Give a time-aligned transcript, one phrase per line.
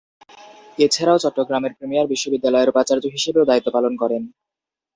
[0.77, 4.21] এছাড়াও, চট্টগ্রামের প্রিমিয়ার বিশ্ববিদ্যালয়ের উপাচার্য হিসেবেও দায়িত্ব পালন করেন।